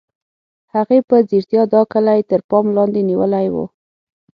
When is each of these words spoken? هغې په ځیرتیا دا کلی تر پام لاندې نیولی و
هغې 0.73 0.99
په 1.09 1.15
ځیرتیا 1.29 1.63
دا 1.73 1.81
کلی 1.93 2.21
تر 2.29 2.39
پام 2.49 2.65
لاندې 2.75 3.01
نیولی 3.09 3.47
و 3.53 3.55